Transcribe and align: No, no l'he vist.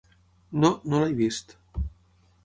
No, 0.63 0.71
no 0.93 1.01
l'he 1.03 1.13
vist. 1.19 1.53